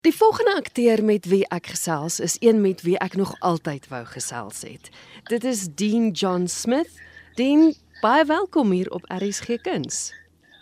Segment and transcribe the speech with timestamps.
[0.00, 4.04] Die volgende akteur met wie ek gesels is een met wie ek nog altyd wou
[4.06, 4.90] gesels het.
[5.26, 7.00] Dit is Dean John Smith.
[7.34, 10.12] Dean, baie welkom hier op RSG Kuns.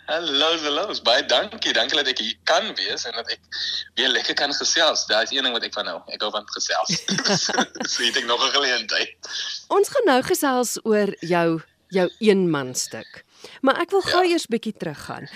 [0.09, 0.89] Hallo, hallo.
[1.03, 1.73] Baie dankie.
[1.73, 3.61] Dankie dat ek hier kan wees en dat ek
[3.93, 5.05] weer lekker kan gesels.
[5.05, 6.97] Daar is een ding wat ek van nou, ek hou van gesels.
[7.93, 9.33] so het ek nog 'n geleentheid.
[9.69, 11.61] Ons gaan nou gesels oor jou
[11.93, 13.23] jou eenmanstuk.
[13.61, 14.33] Maar ek wil gou ja.
[14.33, 15.29] eers bietjie teruggaan.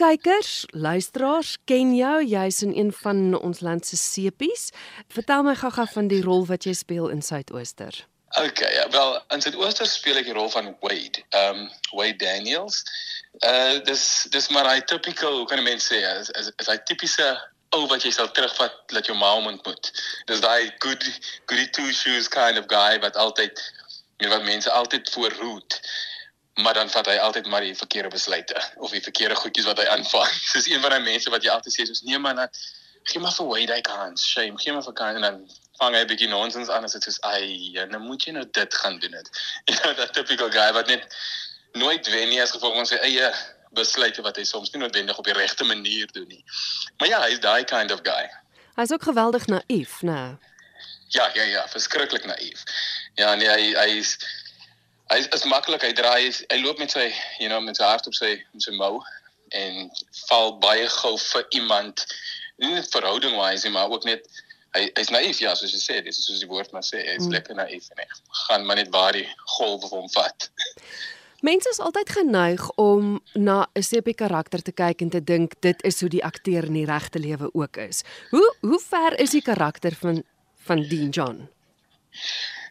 [0.00, 4.70] Kykers, luisteraars ken jou, jy's in een van ons land se sepies.
[5.12, 8.06] Vertel my gou-gou van die rol wat jy speel in Suidooster.
[8.36, 11.22] Okay, ja, wel, in Suidooster speel ek die rol van Wade.
[11.30, 12.82] Ehm um, Wade Daniels.
[13.44, 17.28] Uh dis dis maar 'n typical, hoe kan ek mense sê, is is 'n tipiese
[17.76, 19.90] ou wat jy sal terugvat dat jou ma ontmoet.
[20.26, 21.02] Dis daai good
[21.46, 23.60] goody two shoes kind of guy wat altyd
[24.16, 25.80] jy weet wat mense altyd voorroet
[26.56, 29.84] maar dan vat hy altyd maar die verkeerde besluite of die verkeerde goedjies wat hy
[29.92, 30.30] aanvang.
[30.52, 32.40] Soos een van daai mense wat jy altyd sê soos nee man,
[33.10, 34.16] gee maar vir Wade hy kan.
[34.18, 35.42] Shame, gee maar vir kan en dan
[35.80, 38.78] vang hy 'n bietjie nonsens aan as dit soos ai, nou moet jy nou dit
[38.80, 39.28] gaan doen dit.
[39.68, 41.04] You know that typical guy wat net
[41.76, 43.28] nooit wen nie as gevolg van sy eie
[43.76, 46.44] besluite wat hy soms nie noodwendig op die regte manier doen nie.
[46.98, 48.30] Maar ja, hy's daai kind of guy.
[48.80, 50.38] Hy's ook geweldig naïef, né?
[51.14, 52.64] Ja, ja, ja, verskriklik naïef.
[53.14, 54.16] Ja, nee, hy hy's
[55.12, 57.06] hy is maklik hy draai hy loop met sy
[57.38, 58.98] you know met sy hart op sy op sy mou
[59.54, 59.86] en
[60.26, 62.02] val baie gou vir iemand
[62.58, 64.26] nie net verhouding wise maar ook net
[64.74, 67.36] hy hy's naïef ja soos jy sê dis soos die woord maar sê hy's hmm.
[67.36, 68.08] lekker naïef en hy
[68.46, 69.28] gaan maar net waar die
[69.58, 70.50] golf hom vat
[71.44, 75.82] Mense is altyd geneig om na 'n sepie karakter te kyk en te dink dit
[75.84, 78.02] is hoe die akteur in die regte lewe ook is.
[78.30, 80.24] Hoe hoe ver is die karakter van
[80.66, 81.46] van Dean John?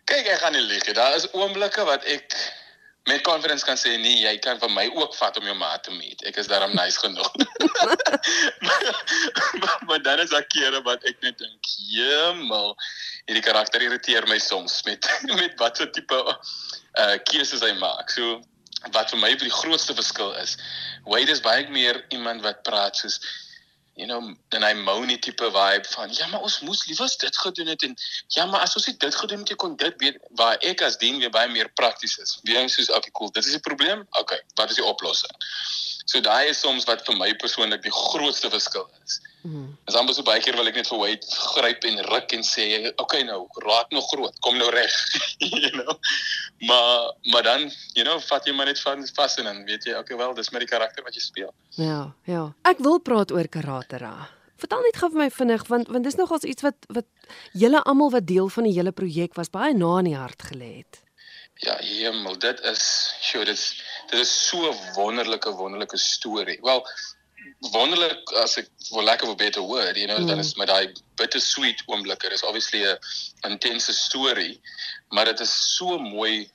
[0.05, 0.93] Kyk, ek gaan nie lieg nie.
[0.97, 2.35] Daar is oomblikke wat ek
[3.05, 5.93] met confidence kan sê nee, jy kan vir my ook vat om jou maat te
[5.93, 6.23] meet.
[6.25, 7.29] Ek is daarom nice genoeg.
[8.65, 8.85] maar,
[9.61, 12.73] maar, maar dan is daar kere wat ek net dink, "Jemel,
[13.29, 15.05] hierdie karakter irriteer my soms met
[15.41, 18.41] met wat so tipe uh keuses hy maak." So
[18.93, 20.57] wat vir my die grootste verskil is,
[21.05, 23.21] Wade is baie meer iemand wat praat soos
[23.95, 27.71] you know, dan hy moenie tipe vibe van ja, maar ons moes liewers dit gedoen
[27.71, 27.95] het en
[28.35, 31.31] ja, maar as ons dit gedoen het, kon dit weet waar ek as dien weer
[31.31, 32.37] baie meer prakties is.
[32.43, 34.03] Wie soos okay, cool, dit is die probleem.
[34.19, 35.31] Okay, wat is die oplossing?
[36.05, 39.19] So daai is soms wat vir my persoonlik die grootste verskil is.
[39.45, 39.65] Mhm.
[39.85, 42.65] Dis amper so baie keer wil ek net vir Wade gryp en ruk en sê,
[43.01, 44.93] "Okay nou, raak nog groot, kom nou reg."
[45.39, 45.97] you know.
[46.59, 49.93] Maar maar dan, you know, vat jy maar net van vas en dan weet jy,
[49.93, 51.53] okay, wel, dis met die karakter wat jy speel.
[51.69, 52.53] Ja, ja.
[52.63, 54.29] Ek wil praat oor Karatera.
[54.57, 57.05] Vertel net gou vir my vinnig want want dis nogals iets wat wat
[57.53, 60.77] julle almal wat deel van die hele projek was baie na in die hart gelê
[60.77, 61.01] het.
[61.63, 62.83] Ja, hemel, dit is,
[63.21, 66.59] sure, dit is dit is so wonderlike wonderlike storie.
[66.61, 66.81] Wel,
[67.71, 70.27] wonderlik as ek lack of a better word, you know, mm.
[70.27, 72.29] dan is met daai bittersweet oomblikke.
[72.29, 72.97] Dit is obviously 'n
[73.51, 74.61] intense storie,
[75.09, 76.49] maar dit is so mooi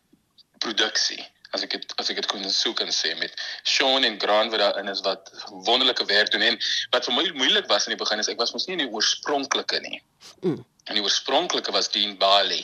[0.59, 1.23] produksie.
[1.51, 4.61] As ek het, as ek dit kon soek en sê met Sean en Grant wat
[4.61, 5.31] daarin is wat
[5.67, 6.59] wonderlike werk doen en
[6.91, 8.93] wat vir my moeilik was in die begin is ek was mos nie in die
[8.95, 10.03] oorspronklike nie.
[10.43, 10.65] Mm.
[10.85, 12.63] En die oorspronklike was Dean Bailey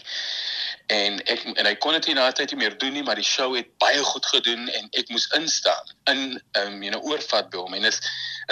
[0.86, 3.48] en ek en hy kon dit nie na tyd meer doen nie maar die show
[3.56, 7.58] het baie goed gedoen en ek moes instaan in ehm um, you know oorvat by
[7.58, 7.74] hom.
[7.74, 8.00] En dit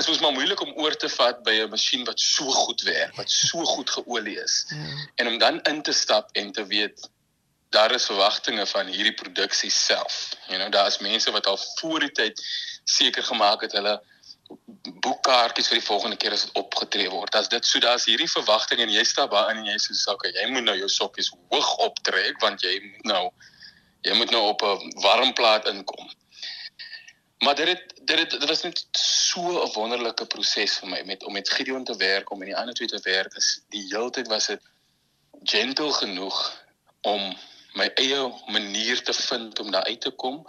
[0.01, 3.15] is mos maar moeilik om oor te vat by 'n masjien wat so goed werk
[3.17, 4.65] wat so goed geolie is.
[4.69, 5.09] Mm.
[5.15, 7.09] en om dan in te stap en te weet
[7.71, 10.35] daar is verwagtinge van hierdie produksie self.
[10.49, 12.43] You know daar is mense wat al voor die tyd
[12.85, 14.03] seker gemaak het hulle
[15.05, 17.35] boekkaartjies vir die volgende keer as dit opgetree word.
[17.35, 20.33] As dit so daar's hierdie verwagting en jy stap daar in en jy sê okay,
[20.37, 23.25] jy moet nou jou sokkies hoog optrek want jy moet nou
[24.05, 26.11] jy moet nou op 'n warm plaas inkom.
[27.45, 31.25] Maar dit het, dit het, dit was net so 'n wonderlike proses vir my met
[31.25, 33.35] om met Gideon te werk, om met die ander twee te werk.
[33.35, 34.63] Is die heeltyd was dit
[35.43, 36.39] gentle genoeg
[37.01, 37.37] om
[37.75, 40.45] my eie manier te vind om daar uit te kom,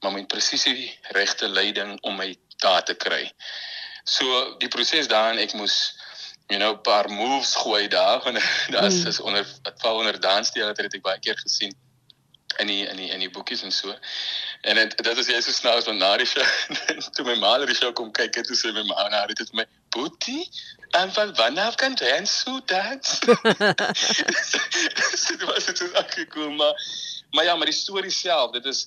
[0.00, 3.32] maar met presies die regte leiding om my daar te kry.
[4.04, 5.80] So die proses daarin ek moes
[6.50, 8.42] you know paar moves gooi daar dit
[8.82, 9.24] is mm.
[9.24, 11.74] onder dit val onder dansteater het ek baie keer gesien
[12.58, 13.94] in die in die in die boekies en so.
[14.60, 16.46] En dit dit is jy so snaaks van na die show
[17.16, 19.52] toe my ma die show kom kyk het toe sê my ma na dit het
[19.56, 19.64] my
[19.94, 20.42] boetie
[20.98, 23.18] en van wanneer kan jy en so dans?
[25.30, 26.74] Dit was dit so akkoe maar
[27.30, 28.86] maar ja, maar die storie self, dit is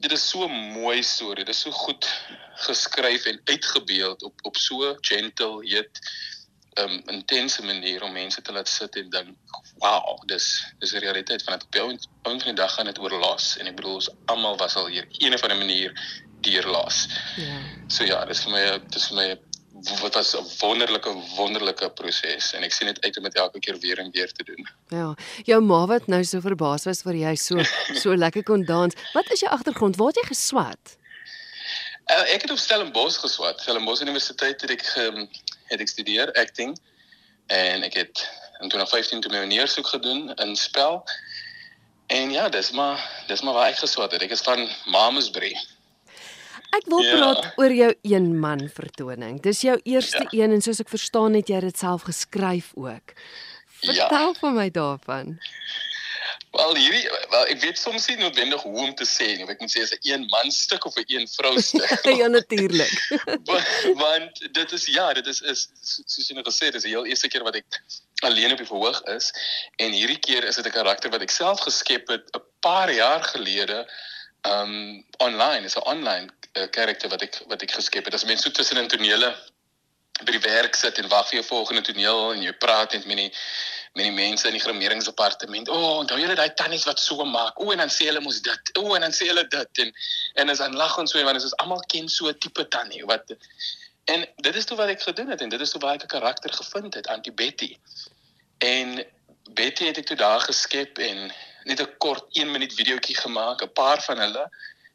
[0.00, 1.44] dit is so 'n mooi storie.
[1.44, 2.06] Dit is so goed
[2.54, 5.90] geskryf en uitgebeeld op op so gentle yet
[6.78, 9.36] um intense manier om mense te laat sit en dink,
[9.78, 13.18] "Wow, dis dis 'n realiteit van dit op jou van die dag gaan dit oor
[13.18, 15.92] los." En ek bedoel ons almal was al hier een of ander manier
[16.40, 17.06] deur los.
[17.36, 17.58] Ja.
[17.86, 19.40] So ja, dis vir my dis vir my
[20.00, 23.78] wat was 'n wonderlike wonderlike proses en ek sien dit uit om dit elke keer
[23.78, 24.68] weer en weer te doen.
[24.88, 25.14] Ja.
[25.44, 27.62] Jou ma wat nou so verbaas was vir jy so
[28.02, 28.94] so lekker kon dans.
[29.12, 29.96] Wat is jou agtergrond?
[29.96, 30.96] Waar het jy geswat?
[32.10, 33.60] Uh, ek het op Stellenbosch geswat.
[33.60, 35.28] Stellenbosch Universiteit het ek um,
[35.64, 36.78] het ek studeer acting
[37.46, 38.28] en ek het
[38.60, 41.04] in 2015 toe my neersoek gedoen in spel.
[42.06, 44.22] En ja, dis maar dis maar waar ek geswat het.
[44.22, 45.52] Ek is van Mamasbury.
[46.76, 47.16] Ek wil ja.
[47.16, 49.40] praat oor jou een man vertoning.
[49.42, 50.44] Dis jou eerste ja.
[50.44, 53.14] een en soos ek verstaan het jy dit self geskryf ook.
[53.80, 54.40] Vertel ja.
[54.40, 55.38] vir my daarvan.
[56.50, 59.46] Wel hierdie wel ek weet soms nie noodwendig hoe om te sê nie.
[59.52, 62.04] Ek moet sê is 'n een man stuk of 'n een vrou stuk.
[62.20, 62.94] ja natuurlik.
[64.04, 67.06] Want dit is ja, dit is is soos jy nou gesê het, dis die heel
[67.06, 67.80] eerste keer wat ek
[68.24, 69.30] alleen op die verhoog is
[69.76, 73.22] en hierdie keer is dit 'n karakter wat ek self geskep het 'n paar jaar
[73.22, 73.84] gelede
[74.42, 75.62] um online.
[75.62, 78.14] Dis 'n online uh, karakter wat ek wat ek geskep het.
[78.14, 79.34] As mense so tussen in tonele
[80.24, 83.16] by die werk sit en wag vir jou volgende toneel en jy praat net met
[83.16, 83.32] die
[83.94, 85.68] met die mense in die grimeringsdepartement.
[85.68, 87.58] O, oh, onthou julle daai tannies wat so maak?
[87.58, 88.72] O, en dan sê hulle mos dit.
[88.78, 89.92] O, en dan sê hulle dit en
[90.42, 93.04] en as dan lag ons so want ons is almal ken so 'n tipe tannie
[93.06, 93.34] wat
[94.08, 96.14] en dit is toe wat ek gedoen het en dit is toe waar ek 'n
[96.16, 97.76] karakter gevind het, Auntie Betty.
[98.58, 99.04] En
[99.50, 101.32] Betty het ek toe daar geskep en
[101.68, 104.44] net 'n kort 1 minuut videoetjie gemaak, 'n paar van hulle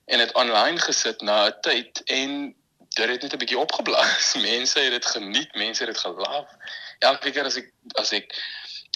[0.06, 2.56] en dit online gesit na 'n tyd en
[2.94, 4.34] dit het net 'n bietjie opgeblaas.
[4.50, 6.48] Mense het dit geniet, mense het dit gelag.
[7.00, 7.72] Elke keer as ek
[8.02, 8.28] as ek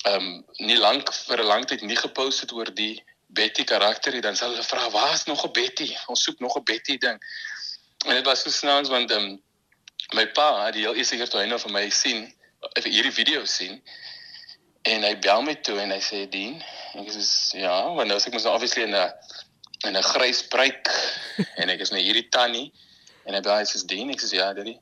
[0.06, 4.14] ehm um, nie lank vir 'n lang tyd nie gepost het oor die Betty karakter
[4.14, 5.96] nie, dan sal hulle vra, "Waar is nog 'n Betty?
[6.08, 7.20] Ons soek nog 'n Betty ding."
[8.06, 9.42] En dit was so snaaks want ehm um,
[10.14, 13.46] my pa, die heel eerste keer toe hy nou vir my sien, of hierdie video
[13.46, 13.82] sien,
[14.88, 16.58] en hy bel my toe en hy sê, "Dien,"
[16.96, 17.24] ek sê,
[17.62, 19.12] "Ja, want nou as ek mos nou obviously in 'n
[19.86, 20.90] in 'n grys pruik
[21.62, 22.72] en ek is nou hierdie tannie
[23.26, 24.78] en hy bel hy sê, "Dien," ek sê, "Ja, daddy."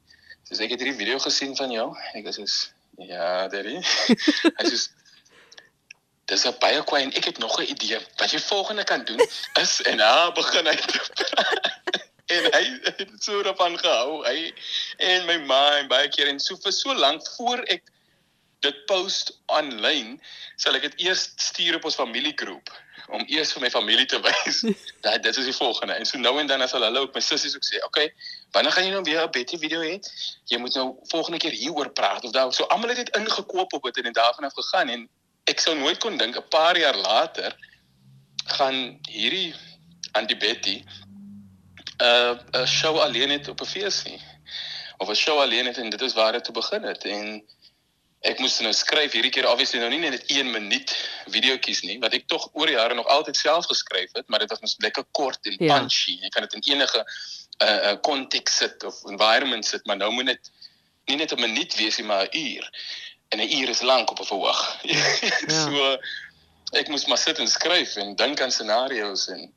[0.45, 2.45] Sê, "Ek het hierdie video gesien van jou." Ek sê,
[2.97, 3.81] "Ja, daddy."
[4.59, 4.89] hy sê
[6.25, 7.99] Dis 'n baie kwai en ek het nog 'n idee.
[8.17, 9.21] Wat jy volgende kan doen
[9.61, 10.77] is en nou begin hy
[12.35, 12.63] en hy
[12.97, 14.25] het so daarvan gehou.
[14.25, 14.53] Hy
[14.97, 17.83] en my ma en baie keer en so vir so lank voor ek
[18.59, 20.21] dit post aanlyn,
[20.55, 22.71] sal ek dit eers stuur op ons familiegroep
[23.13, 24.61] om eers vir my familie te wys
[25.05, 25.93] dat dit is die volgende.
[25.93, 28.13] En so nou en dan as hulle ook my sissies ook sê, "Oké, okay,
[28.51, 29.99] wanneer gaan jy nou weer 'n Betty video hê?
[30.45, 33.83] Jy moet nou volgende keer hieroor praat of daai." So almal het dit ingekoop op
[33.83, 35.09] dit en daarvan af gegaan en
[35.45, 37.55] ek sou nooit kon dink 'n paar jaar later
[38.57, 39.53] gaan hierdie
[40.11, 40.83] Andy Betty
[41.97, 44.21] 'n uh, 'n show alleen het op 'n fees nie.
[44.97, 47.43] Of 'n show alleen het en dit is waar dit te begin het en
[48.21, 50.91] ek moes nou skryf hierdie keer obviously nou nie net 1 minuut
[51.33, 54.49] videoetjies nie wat ek tog oor die jare nog altyd self geskryf het, maar dit
[54.49, 55.77] was mos lekker kort en ja.
[55.77, 56.17] punchy.
[56.21, 60.33] Jy kan dit in enige uh, uh, konteks sit of environment sit, maar nou moet
[60.33, 60.51] dit
[61.05, 62.69] nie net 'n minuut wees nie, maar 'n uur
[63.29, 64.81] en 'n uur is lank op 'n verhoog.
[64.93, 65.03] ja.
[65.47, 65.97] So
[66.73, 69.53] ek moes maar sit en skryf en dink aan scenario's en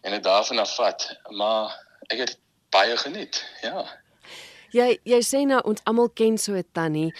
[0.00, 1.74] en dit daarvan af vat, maar
[2.06, 2.38] ek het
[2.70, 3.44] baie geniet.
[3.62, 3.82] Ja.
[4.70, 7.14] Jy jy sê nou ons almal ken so 'n tannie.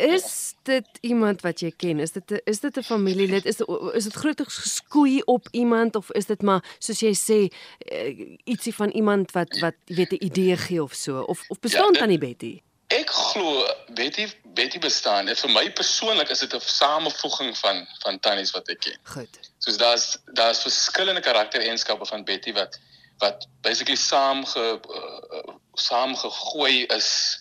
[0.00, 2.00] Is dit iemand wat jy ken?
[2.00, 3.44] Is dit is dit 'n familielid?
[3.44, 7.38] Is dit is dit groot geskoei op iemand of is dit maar soos jy sê
[7.48, 11.92] uh, ietsie van iemand wat wat weet 'n idee gee of so of of bestaan
[11.92, 12.62] ja, tannie Betty?
[12.86, 15.28] Ek glo Betty Betty bestaan.
[15.28, 18.98] En vir my persoonlik is dit 'n samevoeging van van tannies wat ek ken.
[19.02, 19.38] Goed.
[19.58, 22.78] Soos daar's daar's verskillende karaktereienskappe van Betty wat
[23.18, 27.39] wat basically saam ge uh, saam gegooi is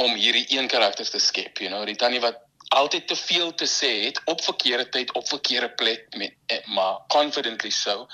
[0.00, 2.40] om hierdie een karakter te skep, you know, die tannie wat
[2.76, 7.00] altyd te veel te sê het op verkeerde tyd op verkeerde plek met eh, maar
[7.08, 8.06] confidently so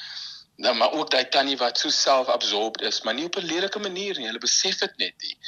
[0.56, 4.18] nou maar ook daai tannie wat so self-absorbed is, maar nie op 'n lelike manier
[4.18, 4.26] nie.
[4.26, 5.38] Hulle besef dit net nie.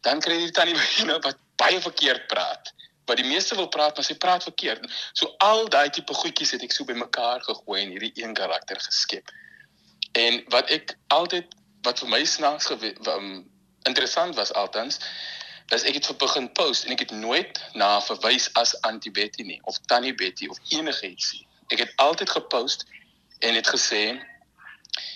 [0.00, 0.76] Dan kry jy die tannie
[1.10, 2.72] nou wat baie verkeerd praat.
[3.04, 4.86] Wat die meeste wil praat, maar sy praat verkeerd.
[5.12, 9.28] So al daai tipe goedjies het ek so bymekaar gegooi en hierdie een karakter geskep.
[10.12, 11.52] En wat ek altyd
[11.84, 13.44] wat vir my snaaks um,
[13.84, 14.98] interessant was altens,
[15.72, 19.60] dis ek het begin post en ek het nooit na verwys as Auntie Betty nie
[19.64, 21.46] of Tannie Betty of enigiets nie.
[21.72, 22.84] Ek het altyd gepost
[23.38, 24.02] en het gesê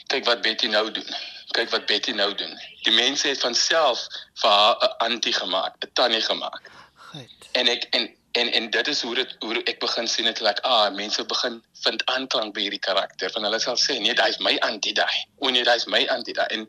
[0.08, 1.10] kyk wat Betty nou doen.
[1.56, 2.54] Kyk wat Betty nou doen.
[2.84, 4.06] Die mense het van self
[4.40, 6.70] vir haar 'n antie gemaak, 'n tannie gemaak.
[6.94, 7.48] Goed.
[7.52, 10.62] En ek en en en dit is hoe dit hoe ek begin sien dit like
[10.62, 14.56] ah mense begin vind aanklank by hierdie karakter van hulle sal sê nee is my
[14.58, 15.26] antie daai.
[15.38, 16.68] O nee is my antie daai en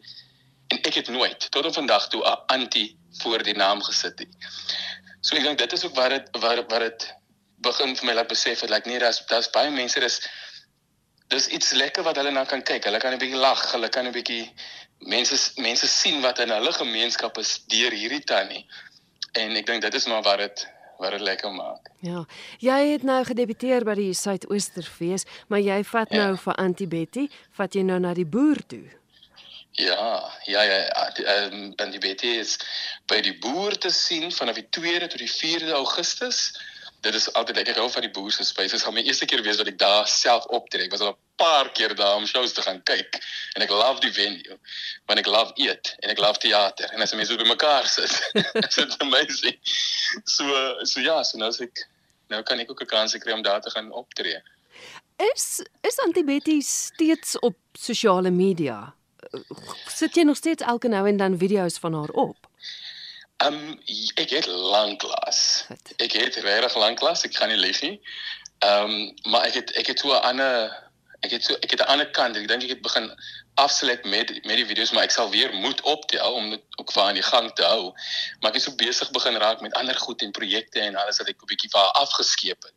[0.69, 4.33] en ek het nooit tot op vandag toe 'n antie voor die naam gesit het.
[5.21, 7.15] So ek dink dit is ook waar dit waar waar dit
[7.57, 10.19] begin vir my laat besef het like nee daar's daar's baie mense dis
[11.27, 12.83] dis iets lekker wat hulle na kan kyk.
[12.83, 14.53] Hulle kan 'n bietjie lag, hulle kan 'n bietjie
[14.99, 18.65] mense mense sien wat in hulle gemeenskap is deur hierdie tannie.
[19.33, 20.67] En ek dink dit is maar wat dit
[20.99, 21.89] wat dit lekker maak.
[21.99, 22.25] Ja.
[22.59, 27.75] Jy het nou gedebuteer by die Suidoosterfees, maar jy vat nou vir Auntie Betty, vat
[27.75, 28.98] jy nou na die boer toe.
[29.79, 32.57] Ja, ja ja, ehm um, die Betty is
[33.07, 36.41] by die boer te sien vanaf die 2de tot die 4de Augustus.
[36.99, 38.71] Dit is altyd lekker hou van die boer se spesies.
[38.71, 40.89] Dit gaan my eerste keer wees dat ek daar self optree.
[40.89, 43.21] Ek was al 'n paar keer daar om shows te gaan kyk
[43.55, 44.59] en ek love die venue.
[45.07, 48.11] Want ek love eet en ek love teater en as mense by mekaar sit.
[48.59, 49.57] It's amazing.
[50.25, 50.43] So
[50.83, 51.87] so ja, so nou ek
[52.27, 54.43] nou kan ek ook 'n kans kry om daar te gaan optree.
[55.31, 58.98] Is is Auntie Betty steeds op sosiale media?
[59.87, 62.47] Sit jy nog steeds elke nou en dan video's van haar op?
[63.39, 63.81] Ehm um,
[64.15, 65.65] ek het lanklaas.
[65.97, 67.95] Ek het regtig lanklaas, ek kan nie lieg nie.
[68.59, 70.73] Ehm um, maar ek het ek het so 'n ander
[71.19, 72.35] ek het so ek het 'n ander kant.
[72.35, 73.07] Ek dink ek het begin
[73.55, 77.03] afselek met met die video's, maar ek sal weer moet optel om dit ook vir
[77.03, 77.93] aan die gang te hou.
[78.39, 81.27] Maar ek is so besig begin raak met ander goed en projekte en alles wat
[81.27, 82.75] ek 'n bietjie vir afgeskeep het.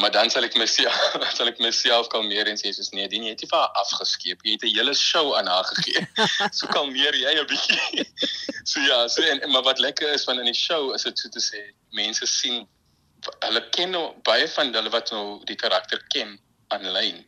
[0.00, 0.94] Maar dan sal ek myself
[1.36, 4.42] sal ek myself kalmeer en sê soos nee, dit het jy vir afgeskeep.
[4.42, 6.02] Jy het 'n hele show aan haar gegee.
[6.58, 8.06] so kalmeer jy 'n bietjie.
[8.70, 11.28] so ja, so en maar wat lekker is van in die show is dit so
[11.28, 11.62] te sê,
[11.94, 12.66] mense sien
[13.46, 16.34] hulle ken nou baie van hulle wat nou die karakter ken
[16.74, 17.22] aanlyn.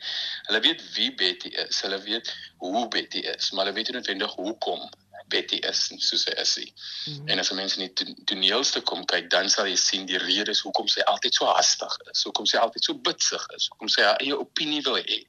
[0.49, 4.35] Hulle weet wie Betty is, hulle weet hoe Betty is, maar hulle weet nie noodwendig
[4.41, 4.83] hoekom
[5.29, 6.73] Betty is soos sy is nie.
[6.73, 7.29] Mm -hmm.
[7.31, 7.93] En as mense nie
[8.25, 12.23] toneelste kom kyk, dan sal jy sien die redes hoekom sy altyd so hastig is,
[12.23, 15.23] hoekom sy altyd so bitsig is, hoekom sy haar eie opinie wil hê.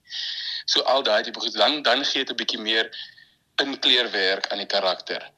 [0.65, 2.91] So al daai tipe goed dan dan gee dit 'n bietjie meer
[3.55, 5.31] inkleurwerk aan die karakter.